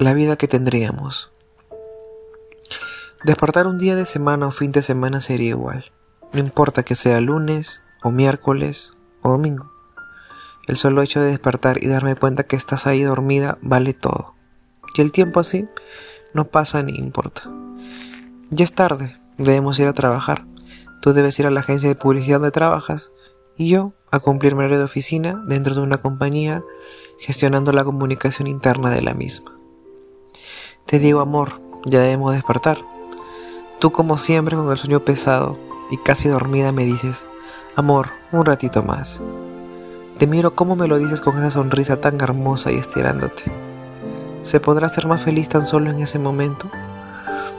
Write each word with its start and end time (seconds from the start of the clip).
la 0.00 0.14
vida 0.14 0.36
que 0.36 0.48
tendríamos. 0.48 1.30
Despertar 3.22 3.66
un 3.66 3.76
día 3.76 3.96
de 3.96 4.06
semana 4.06 4.46
o 4.46 4.50
fin 4.50 4.72
de 4.72 4.80
semana 4.80 5.20
sería 5.20 5.50
igual. 5.50 5.92
No 6.32 6.40
importa 6.40 6.82
que 6.84 6.94
sea 6.94 7.20
lunes 7.20 7.82
o 8.02 8.10
miércoles 8.10 8.94
o 9.20 9.30
domingo. 9.30 9.70
El 10.66 10.78
solo 10.78 11.02
hecho 11.02 11.20
de 11.20 11.28
despertar 11.28 11.84
y 11.84 11.88
darme 11.88 12.16
cuenta 12.16 12.44
que 12.44 12.56
estás 12.56 12.86
ahí 12.86 13.02
dormida 13.02 13.58
vale 13.60 13.92
todo. 13.92 14.36
Y 14.96 15.02
el 15.02 15.12
tiempo 15.12 15.38
así 15.38 15.68
no 16.32 16.46
pasa 16.46 16.82
ni 16.82 16.94
importa. 16.96 17.42
Ya 18.48 18.64
es 18.64 18.74
tarde, 18.74 19.20
debemos 19.36 19.78
ir 19.80 19.86
a 19.86 19.92
trabajar. 19.92 20.46
Tú 21.02 21.12
debes 21.12 21.38
ir 21.38 21.46
a 21.46 21.50
la 21.50 21.60
agencia 21.60 21.90
de 21.90 21.94
publicidad 21.94 22.38
donde 22.38 22.52
trabajas 22.52 23.10
y 23.54 23.68
yo 23.68 23.92
a 24.10 24.18
cumplir 24.20 24.54
mi 24.54 24.60
horario 24.60 24.78
de 24.78 24.84
oficina 24.84 25.44
dentro 25.46 25.74
de 25.74 25.82
una 25.82 25.98
compañía 25.98 26.64
gestionando 27.18 27.70
la 27.72 27.84
comunicación 27.84 28.48
interna 28.48 28.88
de 28.88 29.02
la 29.02 29.12
misma. 29.12 29.59
Te 30.90 30.98
digo, 30.98 31.20
amor, 31.20 31.60
ya 31.84 32.00
debemos 32.00 32.32
despertar. 32.34 32.78
Tú 33.78 33.92
como 33.92 34.18
siempre 34.18 34.56
con 34.56 34.68
el 34.72 34.76
sueño 34.76 34.98
pesado 34.98 35.56
y 35.88 35.96
casi 35.98 36.28
dormida 36.28 36.72
me 36.72 36.84
dices, 36.84 37.24
amor, 37.76 38.08
un 38.32 38.44
ratito 38.44 38.82
más. 38.82 39.20
Te 40.18 40.26
miro 40.26 40.56
cómo 40.56 40.74
me 40.74 40.88
lo 40.88 40.98
dices 40.98 41.20
con 41.20 41.38
esa 41.38 41.52
sonrisa 41.52 42.00
tan 42.00 42.20
hermosa 42.20 42.72
y 42.72 42.74
estirándote. 42.74 43.44
¿Se 44.42 44.58
podrá 44.58 44.88
ser 44.88 45.06
más 45.06 45.22
feliz 45.22 45.48
tan 45.48 45.64
solo 45.64 45.92
en 45.92 46.02
ese 46.02 46.18
momento? 46.18 46.66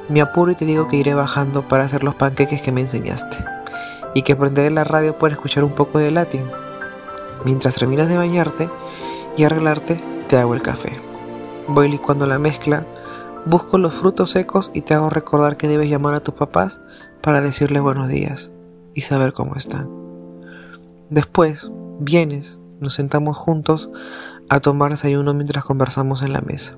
Me 0.09 0.19
apuro 0.19 0.51
y 0.51 0.55
te 0.55 0.65
digo 0.65 0.89
que 0.89 0.97
iré 0.97 1.13
bajando 1.13 1.61
para 1.61 1.85
hacer 1.85 2.03
los 2.03 2.15
panqueques 2.15 2.61
que 2.61 2.73
me 2.73 2.81
enseñaste 2.81 3.37
y 4.13 4.23
que 4.23 4.35
prenderé 4.35 4.71
la 4.71 4.83
radio 4.83 5.17
para 5.17 5.35
escuchar 5.35 5.63
un 5.63 5.71
poco 5.71 5.99
de 5.99 6.11
latín. 6.11 6.43
Mientras 7.45 7.75
terminas 7.75 8.09
de 8.09 8.17
bañarte 8.17 8.67
y 9.37 9.45
arreglarte, 9.45 10.03
te 10.27 10.37
hago 10.37 10.53
el 10.53 10.61
café. 10.61 10.99
Voy 11.69 11.87
licuando 11.87 12.27
la 12.27 12.37
mezcla, 12.37 12.85
busco 13.45 13.77
los 13.77 13.93
frutos 13.93 14.31
secos 14.31 14.71
y 14.73 14.81
te 14.81 14.93
hago 14.93 15.09
recordar 15.09 15.57
que 15.57 15.67
debes 15.67 15.89
llamar 15.89 16.13
a 16.13 16.19
tus 16.19 16.35
papás 16.35 16.79
para 17.21 17.41
decirles 17.41 17.81
buenos 17.81 18.07
días 18.07 18.51
y 18.93 19.01
saber 19.01 19.33
cómo 19.33 19.55
están. 19.55 19.89
Después, 21.09 21.69
vienes, 21.99 22.59
nos 22.79 22.93
sentamos 22.93 23.37
juntos 23.37 23.89
a 24.49 24.59
tomar 24.59 24.91
desayuno 24.91 25.33
mientras 25.33 25.65
conversamos 25.65 26.21
en 26.21 26.33
la 26.33 26.41
mesa. 26.41 26.75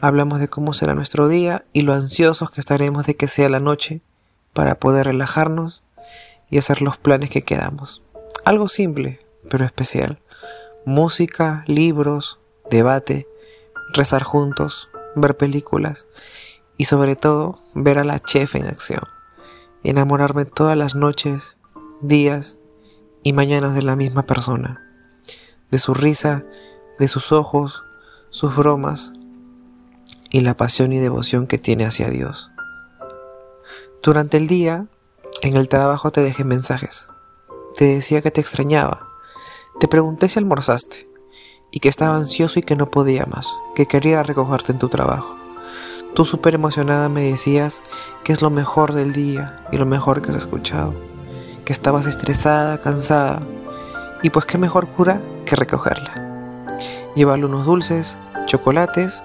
Hablamos 0.00 0.40
de 0.40 0.48
cómo 0.48 0.72
será 0.72 0.94
nuestro 0.94 1.28
día 1.28 1.64
y 1.72 1.82
lo 1.82 1.92
ansiosos 1.92 2.50
que 2.50 2.60
estaremos 2.60 3.06
de 3.06 3.16
que 3.16 3.28
sea 3.28 3.48
la 3.48 3.60
noche 3.60 4.00
para 4.54 4.76
poder 4.76 5.06
relajarnos 5.06 5.82
y 6.48 6.58
hacer 6.58 6.82
los 6.82 6.96
planes 6.96 7.30
que 7.30 7.42
quedamos. 7.42 8.02
Algo 8.44 8.68
simple, 8.68 9.20
pero 9.50 9.64
especial. 9.64 10.18
Música, 10.84 11.62
libros, 11.66 12.38
debate, 12.70 13.26
rezar 13.92 14.22
juntos, 14.22 14.88
ver 15.14 15.36
películas 15.36 16.06
y 16.76 16.86
sobre 16.86 17.16
todo 17.16 17.62
ver 17.74 17.98
a 17.98 18.04
la 18.04 18.20
chef 18.20 18.54
en 18.54 18.66
acción. 18.66 19.02
Enamorarme 19.82 20.44
todas 20.44 20.76
las 20.76 20.94
noches, 20.94 21.56
días 22.00 22.56
y 23.22 23.32
mañanas 23.32 23.74
de 23.74 23.82
la 23.82 23.96
misma 23.96 24.22
persona. 24.22 24.82
De 25.70 25.78
su 25.78 25.94
risa, 25.94 26.44
de 26.98 27.08
sus 27.08 27.32
ojos, 27.32 27.82
sus 28.30 28.54
bromas 28.56 29.12
y 30.30 30.40
la 30.40 30.56
pasión 30.56 30.92
y 30.92 30.98
devoción 30.98 31.46
que 31.46 31.58
tiene 31.58 31.84
hacia 31.84 32.08
Dios. 32.08 32.50
Durante 34.02 34.36
el 34.36 34.46
día 34.46 34.86
en 35.42 35.56
el 35.56 35.68
trabajo 35.68 36.10
te 36.10 36.22
dejé 36.22 36.44
mensajes. 36.44 37.06
Te 37.76 37.84
decía 37.84 38.22
que 38.22 38.30
te 38.30 38.40
extrañaba. 38.40 39.06
Te 39.80 39.88
pregunté 39.88 40.28
si 40.28 40.38
almorzaste 40.38 41.09
y 41.70 41.80
que 41.80 41.88
estaba 41.88 42.16
ansioso 42.16 42.58
y 42.58 42.62
que 42.62 42.76
no 42.76 42.86
podía 42.86 43.26
más, 43.26 43.46
que 43.74 43.86
quería 43.86 44.22
recogerte 44.22 44.72
en 44.72 44.78
tu 44.78 44.88
trabajo. 44.88 45.36
Tú 46.14 46.24
súper 46.24 46.54
emocionada 46.54 47.08
me 47.08 47.30
decías 47.30 47.80
que 48.24 48.32
es 48.32 48.42
lo 48.42 48.50
mejor 48.50 48.92
del 48.92 49.12
día 49.12 49.64
y 49.70 49.76
lo 49.76 49.86
mejor 49.86 50.22
que 50.22 50.30
has 50.30 50.36
escuchado, 50.36 50.94
que 51.64 51.72
estabas 51.72 52.06
estresada, 52.06 52.78
cansada, 52.78 53.40
y 54.22 54.30
pues 54.30 54.44
qué 54.44 54.58
mejor 54.58 54.88
cura 54.88 55.20
que 55.46 55.56
recogerla. 55.56 56.66
Llevarle 57.14 57.46
unos 57.46 57.64
dulces, 57.64 58.16
chocolates 58.46 59.22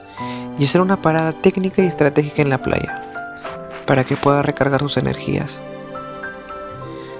y 0.60 0.66
hacer 0.66 0.82
una 0.82 0.98
parada 0.98 1.34
técnica 1.34 1.82
y 1.82 1.88
estratégica 1.88 2.42
en 2.42 2.50
la 2.50 2.62
playa, 2.62 3.02
para 3.86 4.04
que 4.04 4.16
pueda 4.16 4.42
recargar 4.42 4.82
sus 4.82 4.98
energías. 4.98 5.60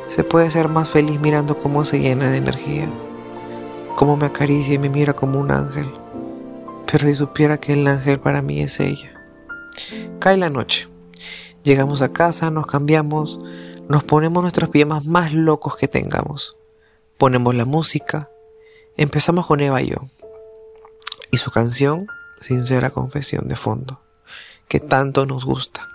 Se 0.08 0.24
puede 0.24 0.52
ser 0.52 0.70
más 0.70 0.90
feliz 0.90 1.20
mirando 1.20 1.58
cómo 1.58 1.84
se 1.84 2.00
llena 2.00 2.30
de 2.30 2.38
energía, 2.38 2.88
cómo 3.96 4.18
me 4.18 4.26
acaricia 4.26 4.74
y 4.74 4.78
me 4.78 4.90
mira 4.90 5.14
como 5.14 5.40
un 5.40 5.52
ángel. 5.52 5.92
Pero 6.86 7.08
si 7.08 7.16
supiera 7.16 7.58
que 7.58 7.74
el 7.74 7.88
ángel 7.88 8.20
para 8.20 8.42
mí 8.42 8.62
es 8.62 8.80
ella. 8.80 9.14
Cae 10.20 10.38
la 10.38 10.50
noche. 10.50 10.88
Llegamos 11.64 12.02
a 12.02 12.14
casa, 12.14 12.52
nos 12.52 12.68
cambiamos, 12.68 13.40
nos 13.90 14.04
ponemos 14.04 14.44
nuestros 14.44 14.70
pijamas 14.70 15.06
más 15.06 15.34
locos 15.34 15.78
que 15.78 15.88
tengamos. 15.88 16.58
Ponemos 17.18 17.56
la 17.56 17.66
música. 17.66 18.30
Empezamos 18.98 19.48
con 19.48 19.62
Eva 19.62 19.82
y 19.82 19.90
yo. 19.90 19.98
Y 21.32 21.38
su 21.38 21.52
canción, 21.52 22.08
Sincera 22.40 22.92
Confesión 22.92 23.48
de 23.48 23.56
fondo, 23.56 24.02
que 24.68 24.80
tanto 24.80 25.26
nos 25.26 25.46
gusta. 25.46 25.90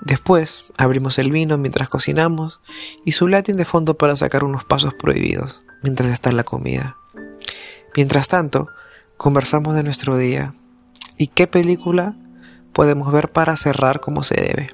Después 0.00 0.72
abrimos 0.76 1.18
el 1.18 1.32
vino 1.32 1.58
mientras 1.58 1.88
cocinamos 1.88 2.60
y 3.04 3.12
su 3.12 3.26
latín 3.26 3.56
de 3.56 3.64
fondo 3.64 3.96
para 3.96 4.14
sacar 4.14 4.44
unos 4.44 4.64
pasos 4.64 4.94
prohibidos 4.94 5.62
mientras 5.82 6.08
está 6.08 6.30
la 6.32 6.44
comida. 6.44 6.96
Mientras 7.96 8.28
tanto, 8.28 8.68
conversamos 9.16 9.74
de 9.74 9.82
nuestro 9.82 10.16
día 10.16 10.52
y 11.16 11.28
qué 11.28 11.46
película 11.46 12.14
podemos 12.72 13.12
ver 13.12 13.32
para 13.32 13.56
cerrar 13.56 14.00
como 14.00 14.22
se 14.22 14.36
debe. 14.36 14.70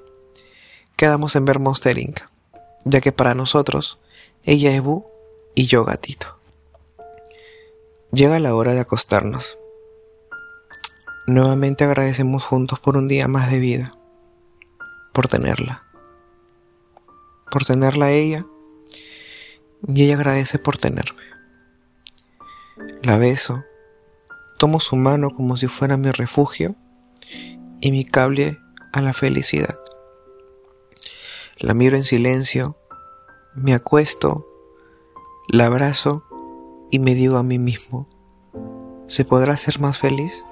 Quedamos 0.97 1.37
en 1.37 1.45
ver 1.45 1.59
Monster 1.59 1.99
Inc., 1.99 2.21
ya 2.85 3.01
que 3.01 3.13
para 3.13 3.35
nosotros 3.35 3.99
ella 4.43 4.75
es 4.75 4.83
Bu 4.83 5.07
y 5.55 5.67
yo 5.67 5.85
gatito. 5.85 6.39
Llega 8.13 8.39
la 8.39 8.55
hora 8.55 8.75
de 8.75 8.81
acostarnos. 8.81 9.59
Nuevamente 11.27 11.85
agradecemos 11.85 12.45
juntos 12.45 12.79
por 12.79 12.97
un 12.97 13.09
día 13.09 13.27
más 13.29 13.51
de 13.51 13.59
vida 13.59 13.97
por 15.15 15.29
tenerla. 15.29 15.85
Por 17.51 17.65
tenerla 17.65 18.11
ella. 18.11 18.45
Y 19.87 20.05
ella 20.05 20.17
agradece 20.17 20.59
por 20.59 20.77
tenerme. 20.77 21.23
La 23.05 23.19
beso. 23.19 23.67
Tomo 24.59 24.81
su 24.81 24.97
mano 24.97 25.29
como 25.29 25.59
si 25.59 25.67
fuera 25.67 25.99
mi 25.99 26.11
refugio 26.11 26.75
y 27.83 27.91
mi 27.91 28.07
cable 28.07 28.59
a 28.95 29.03
la 29.03 29.13
felicidad. 29.13 29.79
La 31.59 31.75
miro 31.75 31.99
en 31.99 32.05
silencio, 32.05 32.79
me 33.55 33.75
acuesto, 33.75 34.49
la 35.49 35.67
abrazo 35.67 36.25
y 36.91 36.99
me 36.99 37.15
digo 37.15 37.37
a 37.37 37.43
mí 37.43 37.59
mismo, 37.59 38.09
¿se 39.07 39.27
podrá 39.27 39.59
ser 39.59 39.81
más 39.81 39.99
feliz? 39.99 40.43